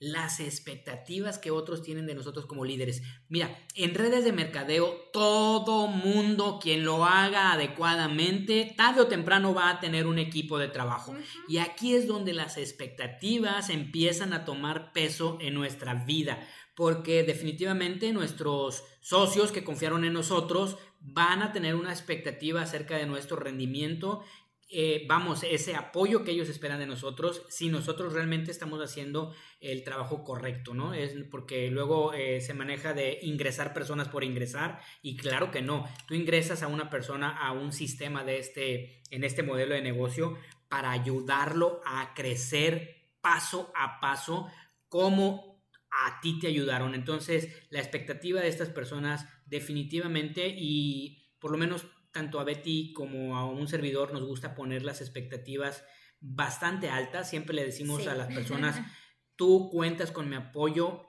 Las 0.05 0.41
expectativas 0.41 1.37
que 1.37 1.49
otros 1.49 1.81
tienen 1.81 2.05
de 2.05 2.13
nosotros 2.13 2.45
como 2.45 2.65
líderes. 2.65 3.03
Mira, 3.29 3.57
en 3.73 3.95
redes 3.95 4.25
de 4.25 4.33
mercadeo, 4.33 4.93
todo 5.13 5.87
mundo 5.87 6.59
quien 6.61 6.83
lo 6.83 7.05
haga 7.05 7.53
adecuadamente, 7.53 8.73
tarde 8.75 8.99
o 8.99 9.07
temprano 9.07 9.53
va 9.53 9.69
a 9.69 9.79
tener 9.79 10.05
un 10.05 10.19
equipo 10.19 10.59
de 10.59 10.67
trabajo. 10.67 11.15
Y 11.47 11.59
aquí 11.59 11.95
es 11.95 12.05
donde 12.05 12.33
las 12.33 12.57
expectativas 12.57 13.69
empiezan 13.69 14.33
a 14.33 14.43
tomar 14.43 14.91
peso 14.91 15.37
en 15.39 15.53
nuestra 15.53 15.93
vida, 15.93 16.45
porque 16.75 17.23
definitivamente 17.23 18.11
nuestros 18.11 18.83
socios 18.99 19.53
que 19.53 19.63
confiaron 19.63 20.03
en 20.03 20.11
nosotros 20.11 20.77
van 20.99 21.41
a 21.41 21.53
tener 21.53 21.75
una 21.75 21.91
expectativa 21.91 22.61
acerca 22.61 22.97
de 22.97 23.05
nuestro 23.05 23.37
rendimiento. 23.37 24.23
Eh, 24.73 25.05
vamos, 25.07 25.43
ese 25.43 25.75
apoyo 25.75 26.23
que 26.23 26.31
ellos 26.31 26.49
esperan 26.49 26.79
de 26.79 26.87
nosotros, 26.87 27.45
si 27.49 27.69
nosotros 27.69 28.13
realmente 28.13 28.51
estamos 28.51 28.81
haciendo 28.81 29.33
el 29.59 29.83
trabajo 29.83 30.23
correcto, 30.23 30.73
¿no? 30.73 30.93
Es 30.93 31.13
porque 31.29 31.69
luego 31.69 32.13
eh, 32.13 32.41
se 32.41 32.53
maneja 32.53 32.93
de 32.93 33.19
ingresar 33.21 33.73
personas 33.73 34.09
por 34.09 34.23
ingresar 34.23 34.81
y 35.01 35.15
claro 35.15 35.51
que 35.51 35.61
no, 35.61 35.87
tú 36.07 36.15
ingresas 36.15 36.63
a 36.63 36.67
una 36.67 36.89
persona 36.89 37.29
a 37.29 37.51
un 37.51 37.71
sistema 37.71 38.23
de 38.23 38.39
este, 38.39 39.03
en 39.11 39.23
este 39.23 39.43
modelo 39.43 39.75
de 39.75 39.81
negocio 39.81 40.37
para 40.67 40.91
ayudarlo 40.91 41.81
a 41.85 42.13
crecer 42.15 43.13
paso 43.21 43.71
a 43.75 43.99
paso 43.99 44.47
como 44.89 45.63
a 45.91 46.19
ti 46.19 46.39
te 46.39 46.47
ayudaron. 46.47 46.95
Entonces, 46.95 47.63
la 47.69 47.79
expectativa 47.79 48.41
de 48.41 48.47
estas 48.47 48.69
personas 48.69 49.27
definitivamente 49.45 50.47
y 50.47 51.31
por 51.39 51.51
lo 51.51 51.57
menos 51.57 51.85
tanto 52.13 52.39
a 52.39 52.43
Betty 52.45 52.93
como 52.93 53.35
a 53.35 53.45
un 53.45 53.67
servidor 53.67 54.13
nos 54.13 54.23
gusta 54.23 54.55
poner 54.55 54.83
las 54.83 55.01
expectativas 55.01 55.83
bastante 56.21 56.89
altas. 56.89 57.29
Siempre 57.29 57.55
le 57.55 57.65
decimos 57.65 58.03
Sí. 58.03 58.07
a 58.07 58.15
las 58.15 58.33
personas, 58.33 58.79
tú 59.35 59.69
cuentas 59.69 60.11
con 60.11 60.29
mi 60.29 60.35
apoyo 60.37 61.07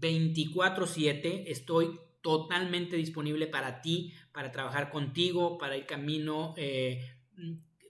24/7, 0.00 1.44
estoy 1.48 1.98
totalmente 2.22 2.96
disponible 2.96 3.46
para 3.46 3.82
ti, 3.82 4.14
para 4.32 4.50
trabajar 4.50 4.90
contigo, 4.90 5.58
para 5.58 5.76
ir 5.76 5.86
camino 5.86 6.54
eh, 6.56 7.00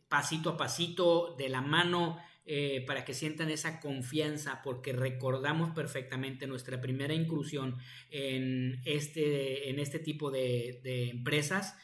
pasito 0.09 0.51
a 0.51 0.57
pasito, 0.57 1.35
de 1.39 1.49
la 1.49 1.61
mano, 1.61 2.19
eh, 2.45 2.85
para 2.87 3.05
que 3.05 3.15
sientan 3.15 3.51
esa 3.51 3.81
confianza, 3.81 4.61
porque 4.63 4.93
recordamos 4.93 5.71
perfectamente 5.71 6.47
nuestra 6.47 6.81
primera 6.81 7.13
incursión 7.15 7.77
en 8.11 8.81
este, 8.85 9.69
en 9.71 9.79
este 9.79 9.99
tipo 9.99 10.31
de, 10.31 10.81
de 10.83 11.09
empresas. 11.11 11.77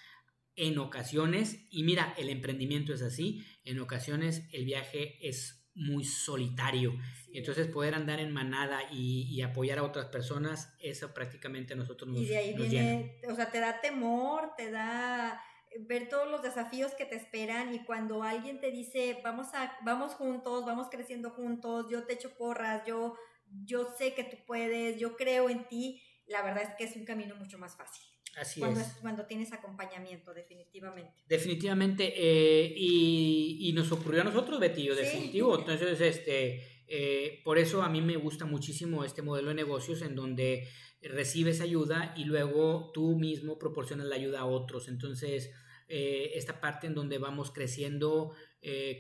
En 0.55 0.79
ocasiones, 0.79 1.67
y 1.71 1.83
mira, 1.83 2.15
el 2.19 2.29
emprendimiento 2.29 2.93
es 2.93 3.03
así, 3.03 3.45
en 3.65 3.81
ocasiones 3.81 4.43
el 4.53 4.65
viaje 4.65 5.17
es 5.27 5.63
muy 5.75 6.05
solitario. 6.05 6.95
Entonces 7.33 7.67
poder 7.69 7.95
andar 7.95 8.21
en 8.21 8.31
manada 8.31 8.83
y, 8.91 9.23
y 9.31 9.41
apoyar 9.41 9.79
a 9.79 9.85
otras 9.85 10.07
personas, 10.07 10.75
eso 10.81 11.15
prácticamente 11.15 11.73
a 11.73 11.77
nosotros 11.77 12.11
nos, 12.11 12.21
y 12.21 12.27
de 12.27 12.37
ahí 12.37 12.55
llena. 12.55 12.69
viene, 12.69 13.21
o 13.29 13.35
sea, 13.35 13.51
te 13.51 13.61
da 13.61 13.81
temor, 13.81 14.51
te 14.57 14.71
da 14.71 15.43
ver 15.81 16.09
todos 16.09 16.31
los 16.31 16.43
desafíos 16.43 16.95
que 16.95 17.07
te 17.07 17.17
esperan 17.17 17.75
y 17.75 17.85
cuando 17.85 18.23
alguien 18.23 18.61
te 18.61 18.71
dice, 18.71 19.19
vamos 19.25 19.49
a 19.55 19.79
vamos 19.83 20.13
juntos, 20.15 20.67
vamos 20.67 20.89
creciendo 20.91 21.31
juntos, 21.31 21.87
yo 21.91 22.05
te 22.05 22.13
echo 22.15 22.37
porras, 22.37 22.83
yo 22.87 23.17
yo 23.65 23.87
sé 23.97 24.15
que 24.15 24.25
tú 24.25 24.37
puedes, 24.47 24.99
yo 24.99 25.17
creo 25.17 25.51
en 25.51 25.67
ti, 25.69 26.03
la 26.27 26.43
verdad 26.43 26.63
es 26.63 26.75
que 26.77 26.85
es 26.85 26.97
un 26.97 27.05
camino 27.05 27.37
mucho 27.37 27.59
más 27.59 27.77
fácil. 27.77 28.03
Así 28.37 28.61
Cuando, 28.61 28.81
es. 28.81 28.87
cuando 29.01 29.27
tienes 29.27 29.53
acompañamiento, 29.53 30.33
definitivamente. 30.33 31.13
Definitivamente, 31.29 32.15
eh, 32.17 32.73
y, 32.77 33.59
y 33.69 33.73
nos 33.75 33.93
ocurrió 33.93 34.23
a 34.23 34.25
nosotros, 34.25 34.59
Betillo, 34.59 34.95
Sí. 34.95 35.03
definitivo. 35.03 35.59
Entonces, 35.59 36.01
este, 36.01 36.83
eh, 36.87 37.41
por 37.45 37.59
eso 37.59 37.83
a 37.83 37.89
mí 37.91 38.01
me 38.01 38.17
gusta 38.17 38.45
muchísimo 38.47 39.05
este 39.05 39.21
modelo 39.23 39.49
de 39.49 39.55
negocios 39.57 40.01
en 40.03 40.15
donde 40.15 40.67
recibes 41.03 41.61
ayuda 41.61 42.15
y 42.17 42.25
luego 42.25 42.91
tú 42.95 43.19
mismo 43.19 43.59
proporcionas 43.59 44.07
la 44.07 44.15
ayuda 44.17 44.41
a 44.41 44.47
otros. 44.47 44.89
Entonces, 44.89 45.51
eh, 45.89 46.31
esta 46.35 46.61
parte 46.61 46.87
en 46.87 46.95
donde 46.95 47.19
vamos 47.19 47.51
creciendo 47.51 48.33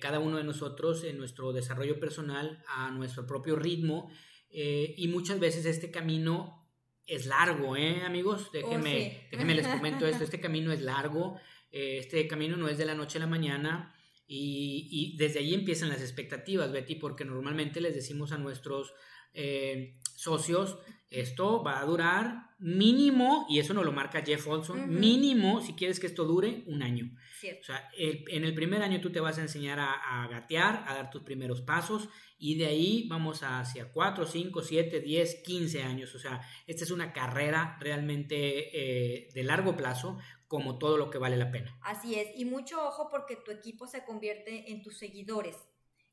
cada 0.00 0.18
uno 0.18 0.38
de 0.38 0.42
nosotros 0.44 1.04
en 1.04 1.18
nuestro 1.18 1.52
desarrollo 1.52 2.00
personal 2.00 2.64
a 2.66 2.90
nuestro 2.90 3.28
propio 3.28 3.54
ritmo 3.54 4.10
y 4.50 5.06
muchas 5.06 5.38
veces 5.38 5.66
este 5.66 5.92
camino 5.92 6.61
es 7.06 7.26
largo, 7.26 7.76
¿eh, 7.76 8.02
amigos? 8.04 8.50
Déjenme, 8.52 8.90
Oh, 8.90 9.10
sí. 9.20 9.26
déjenme 9.32 9.54
les 9.54 9.66
comento 9.68 10.06
esto, 10.06 10.24
este 10.24 10.40
camino 10.40 10.72
es 10.72 10.80
largo, 10.82 11.38
eh, 11.70 11.98
este 11.98 12.26
camino 12.28 12.56
no 12.56 12.68
es 12.68 12.78
de 12.78 12.84
la 12.84 12.94
noche 12.94 13.18
a 13.18 13.20
la 13.20 13.26
mañana 13.26 13.94
y, 14.26 14.88
y 14.90 15.16
desde 15.16 15.40
ahí 15.40 15.52
empiezan 15.54 15.88
las 15.88 16.00
expectativas, 16.00 16.72
Betty, 16.72 16.94
porque 16.96 17.24
normalmente 17.24 17.80
les 17.80 17.94
decimos 17.94 18.32
a 18.32 18.38
nuestros 18.38 18.92
eh, 19.34 19.96
socios, 20.16 20.78
esto 21.10 21.62
va 21.62 21.80
a 21.80 21.84
durar 21.84 22.50
mínimo, 22.58 23.44
y 23.48 23.58
eso 23.58 23.74
nos 23.74 23.84
lo 23.84 23.92
marca 23.92 24.22
Jeff 24.24 24.46
Olson, 24.46 24.88
mínimo, 24.98 25.60
si 25.60 25.74
quieres 25.74 25.98
que 25.98 26.06
esto 26.06 26.24
dure, 26.24 26.62
un 26.66 26.82
año. 26.82 27.10
O 27.12 27.40
Cierto. 27.40 27.64
sea, 27.66 27.90
el- 27.98 28.24
en 28.28 28.44
el 28.44 28.54
primer 28.54 28.82
año 28.82 29.00
tú 29.00 29.10
te 29.10 29.18
vas 29.18 29.36
a 29.38 29.42
enseñar 29.42 29.80
a, 29.80 29.92
a 29.92 30.28
gatear, 30.28 30.84
a 30.86 30.94
dar 30.94 31.10
tus 31.10 31.22
primeros 31.22 31.60
pasos 31.62 32.08
y 32.38 32.56
de 32.56 32.66
ahí 32.66 33.08
vamos 33.08 33.42
hacia 33.42 33.90
4, 33.90 34.26
5, 34.26 34.62
7, 34.62 35.00
10, 35.00 35.42
15 35.44 35.82
años. 35.82 36.14
O 36.14 36.20
sea, 36.20 36.40
esta 36.68 36.84
es 36.84 36.92
una 36.92 37.12
carrera 37.12 37.76
realmente 37.80 38.70
eh, 38.72 39.28
de 39.34 39.42
largo 39.42 39.76
plazo 39.76 40.18
como 40.46 40.78
todo 40.78 40.96
lo 40.98 41.10
que 41.10 41.18
vale 41.18 41.36
la 41.36 41.50
pena. 41.50 41.76
Así 41.82 42.14
es, 42.14 42.28
y 42.36 42.44
mucho 42.44 42.86
ojo 42.86 43.08
porque 43.10 43.36
tu 43.36 43.50
equipo 43.50 43.86
se 43.88 44.04
convierte 44.04 44.70
en 44.70 44.82
tus 44.82 44.98
seguidores. 44.98 45.56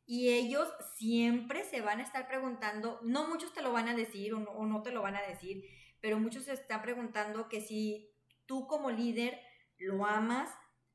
Y 0.10 0.30
ellos 0.30 0.68
siempre 0.98 1.64
se 1.66 1.82
van 1.82 2.00
a 2.00 2.04
estar 2.04 2.28
preguntando, 2.28 3.00
no 3.04 3.28
muchos 3.28 3.54
te 3.54 3.62
lo 3.62 3.72
van 3.72 3.88
a 3.88 3.96
decir 3.96 4.34
o 4.34 4.66
no, 4.66 4.82
te 4.82 4.92
lo 4.92 5.04
van 5.04 5.16
a 5.16 5.22
decir, 5.22 5.64
pero 6.02 6.20
muchos 6.20 6.46
se 6.46 6.54
están 6.54 6.82
preguntando 6.82 7.48
que 7.48 7.62
si 7.62 8.10
tú 8.48 8.66
como 8.66 8.90
líder 8.90 9.40
lo 9.78 10.08
amas, 10.08 10.50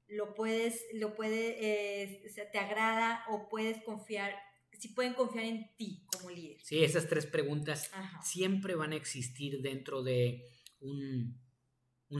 lo 0.09 0.35
puedes, 0.35 0.85
lo 0.95 1.15
puede, 1.15 1.59
eh, 1.61 2.25
te 2.51 2.59
agrada 2.59 3.25
o 3.29 3.49
puedes 3.49 3.85
confiar, 3.85 4.35
si 4.73 4.89
pueden 4.89 5.15
confiar 5.15 5.45
en 5.45 5.77
ti 5.77 6.05
como 6.11 6.31
líder. 6.31 6.61
Sí, 6.65 6.83
esas 6.83 7.07
tres 7.07 7.27
preguntas 7.27 7.93
siempre 8.21 8.75
van 8.75 8.95
a 8.95 8.97
existir 8.97 9.63
dentro 9.63 10.03
de 10.03 10.43
un, 10.81 11.41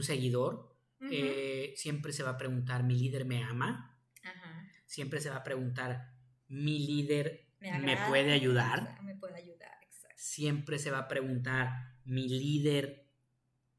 seguidor. 0.01 0.73
Eh, 1.11 1.73
siempre 1.75 2.13
se 2.13 2.23
va 2.23 2.31
a 2.31 2.37
preguntar, 2.37 2.85
¿mi 2.85 2.95
líder 2.95 3.25
me 3.25 3.43
ama? 3.43 3.99
Siempre 4.85 5.19
se 5.19 5.29
va 5.29 5.37
a 5.37 5.43
preguntar, 5.43 6.14
mi 6.47 6.79
líder 6.85 7.45
me, 7.59 7.97
puede 8.07 8.31
ayudar. 8.33 9.01
Me 9.03 9.15
puede 9.15 9.35
ayudar, 9.35 9.71
Siempre 10.15 10.79
se 10.79 10.91
va 10.91 10.99
a 10.99 11.07
preguntar, 11.07 11.69
mi 12.03 12.27
líder, 12.27 13.07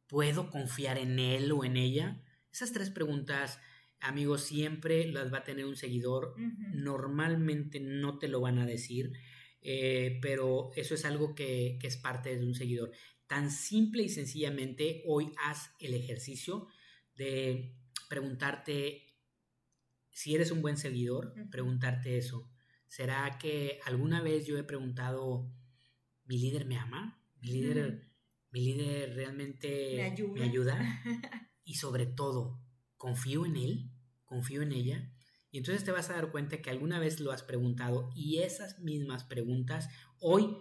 ¿puedo 0.07 0.51
confiar 0.51 0.99
en 0.99 1.19
él 1.19 1.51
o 1.53 1.65
en 1.65 1.77
ella? 1.77 2.23
Esas 2.53 2.73
tres 2.73 2.91
preguntas, 2.91 3.59
amigos, 4.01 4.43
siempre 4.45 5.07
las 5.11 5.33
va 5.33 5.39
a 5.39 5.45
tener 5.45 5.67
un 5.67 5.77
seguidor. 5.77 6.35
Normalmente 6.73 7.81
no 7.81 8.19
te 8.19 8.29
lo 8.29 8.41
van 8.41 8.59
a 8.59 8.67
decir, 8.67 9.13
eh, 9.61 10.19
pero 10.23 10.71
eso 10.77 10.95
es 10.95 11.05
algo 11.05 11.35
que, 11.35 11.79
que 11.81 11.87
es 11.87 11.97
parte 11.97 12.37
de 12.37 12.47
un 12.47 12.55
seguidor. 12.55 12.93
Tan 13.27 13.51
simple 13.51 14.05
y 14.05 14.09
sencillamente, 14.09 15.03
hoy 15.07 15.33
haz 15.45 15.73
el 15.81 15.95
ejercicio 15.95 16.69
de 17.17 17.75
preguntarte 18.09 19.07
si 20.17 20.35
eres 20.35 20.51
un 20.51 20.63
buen 20.63 20.79
seguidor, 20.79 21.35
preguntarte 21.51 22.17
eso. 22.17 22.49
¿Será 22.87 23.39
que 23.39 23.81
alguna 23.85 24.23
vez 24.23 24.47
yo 24.47 24.59
he 24.59 24.65
preguntado, 24.65 25.51
¿mi 26.25 26.39
líder 26.39 26.67
me 26.67 26.79
ama? 26.79 27.23
¿Mi 27.41 27.49
líder, 27.49 28.11
¿mi 28.51 28.61
líder 28.61 29.15
realmente 29.15 30.15
me 30.35 30.43
ayuda? 30.43 30.79
y 31.65 31.75
sobre 31.75 32.07
todo, 32.07 32.61
¿confío 32.97 33.45
en 33.45 33.57
él? 33.57 33.91
¿Confío 34.25 34.63
en 34.63 34.73
ella? 34.73 35.13
Y 35.51 35.59
entonces 35.59 35.85
te 35.85 35.93
vas 35.93 36.11
a 36.11 36.15
dar 36.15 36.31
cuenta 36.31 36.61
que 36.61 36.71
alguna 36.71 36.99
vez 36.99 37.21
lo 37.21 37.33
has 37.33 37.43
preguntado 37.43 38.11
y 38.15 38.39
esas 38.39 38.79
mismas 38.81 39.25
preguntas 39.25 39.89
hoy 40.19 40.57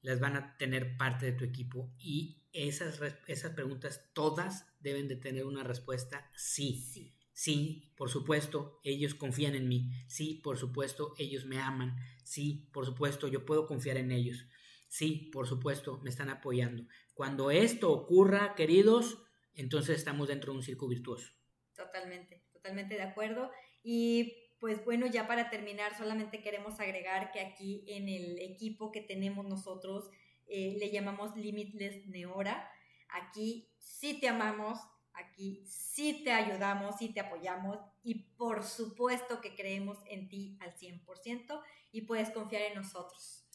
las 0.00 0.20
van 0.20 0.36
a 0.36 0.56
tener 0.58 0.96
parte 0.96 1.26
de 1.26 1.32
tu 1.32 1.44
equipo 1.44 1.94
y 1.98 2.42
esas, 2.52 3.00
esas 3.26 3.52
preguntas 3.52 4.10
todas 4.12 4.66
deben 4.80 5.08
de 5.08 5.16
tener 5.16 5.44
una 5.46 5.62
respuesta 5.62 6.28
sí. 6.36 6.74
Sí. 6.74 7.14
Sí, 7.32 7.92
por 7.96 8.10
supuesto, 8.10 8.80
ellos 8.84 9.14
confían 9.14 9.54
en 9.54 9.68
mí. 9.68 9.90
Sí, 10.06 10.40
por 10.44 10.58
supuesto, 10.58 11.14
ellos 11.18 11.46
me 11.46 11.58
aman. 11.58 11.96
Sí, 12.24 12.68
por 12.72 12.84
supuesto, 12.84 13.28
yo 13.28 13.44
puedo 13.46 13.66
confiar 13.66 13.96
en 13.96 14.12
ellos. 14.12 14.46
Sí, 14.88 15.30
por 15.32 15.46
supuesto, 15.46 15.98
me 16.02 16.10
están 16.10 16.28
apoyando. 16.28 16.86
Cuando 17.14 17.50
esto 17.50 17.90
ocurra, 17.90 18.54
queridos, 18.54 19.18
entonces 19.54 19.96
estamos 19.96 20.28
dentro 20.28 20.52
de 20.52 20.58
un 20.58 20.62
circo 20.62 20.88
virtuoso. 20.88 21.32
Totalmente, 21.74 22.44
totalmente 22.52 22.94
de 22.94 23.02
acuerdo. 23.02 23.50
Y 23.82 24.34
pues 24.60 24.84
bueno, 24.84 25.06
ya 25.06 25.26
para 25.26 25.50
terminar, 25.50 25.96
solamente 25.96 26.42
queremos 26.42 26.78
agregar 26.78 27.32
que 27.32 27.40
aquí 27.40 27.84
en 27.88 28.08
el 28.08 28.38
equipo 28.38 28.92
que 28.92 29.00
tenemos 29.00 29.46
nosotros 29.46 30.08
eh, 30.46 30.76
le 30.78 30.90
llamamos 30.90 31.34
Limitless 31.36 32.06
Neora. 32.06 32.70
Aquí 33.08 33.70
sí 33.78 34.20
te 34.20 34.28
amamos, 34.28 34.78
Aquí 35.14 35.62
sí 35.66 36.22
te 36.24 36.32
ayudamos, 36.32 36.96
sí 36.98 37.12
te 37.12 37.20
apoyamos 37.20 37.78
y 38.02 38.32
por 38.36 38.64
supuesto 38.64 39.40
que 39.40 39.54
creemos 39.54 39.98
en 40.08 40.28
ti 40.28 40.56
al 40.60 40.74
100% 40.74 41.60
y 41.92 42.02
puedes 42.02 42.30
confiar 42.30 42.62
en 42.62 42.74
nosotros. 42.74 43.46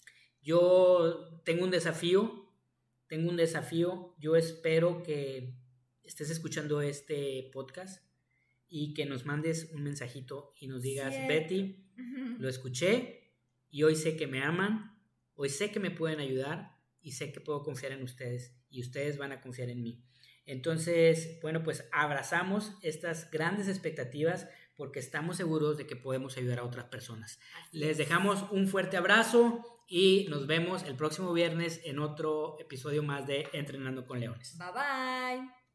Yo 0.41 1.41
tengo 1.43 1.63
un 1.63 1.71
desafío, 1.71 2.47
tengo 3.07 3.29
un 3.29 3.37
desafío. 3.37 4.15
Yo 4.19 4.35
espero 4.35 5.03
que 5.03 5.55
estés 6.03 6.29
escuchando 6.29 6.81
este 6.81 7.49
podcast 7.51 8.03
y 8.69 8.93
que 8.93 9.05
nos 9.05 9.25
mandes 9.25 9.71
un 9.73 9.83
mensajito 9.83 10.53
y 10.59 10.67
nos 10.67 10.81
digas, 10.81 11.15
Betty, 11.27 11.85
lo 12.37 12.47
escuché 12.49 13.33
y 13.69 13.83
hoy 13.83 13.95
sé 13.95 14.15
que 14.15 14.27
me 14.27 14.43
aman, 14.43 14.97
hoy 15.35 15.49
sé 15.49 15.71
que 15.71 15.79
me 15.79 15.91
pueden 15.91 16.19
ayudar 16.19 16.77
y 17.01 17.13
sé 17.13 17.31
que 17.31 17.41
puedo 17.41 17.63
confiar 17.63 17.91
en 17.91 18.03
ustedes 18.03 18.55
y 18.69 18.81
ustedes 18.81 19.17
van 19.17 19.31
a 19.31 19.41
confiar 19.41 19.69
en 19.69 19.81
mí. 19.81 20.06
Entonces, 20.47 21.39
bueno, 21.41 21.61
pues 21.61 21.87
abrazamos 21.91 22.73
estas 22.81 23.29
grandes 23.29 23.67
expectativas 23.67 24.47
porque 24.75 24.99
estamos 24.99 25.37
seguros 25.37 25.77
de 25.77 25.85
que 25.85 25.95
podemos 25.95 26.37
ayudar 26.37 26.59
a 26.59 26.63
otras 26.63 26.85
personas. 26.85 27.39
Les 27.71 27.97
dejamos 27.97 28.45
un 28.51 28.67
fuerte 28.67 28.97
abrazo 28.97 29.83
y 29.87 30.25
nos 30.29 30.47
vemos 30.47 30.83
el 30.83 30.95
próximo 30.95 31.33
viernes 31.33 31.81
en 31.83 31.99
otro 31.99 32.57
episodio 32.59 33.03
más 33.03 33.27
de 33.27 33.47
Entrenando 33.53 34.05
con 34.05 34.19
Leones. 34.19 34.57
Bye 34.57 34.71
bye. 34.71 35.66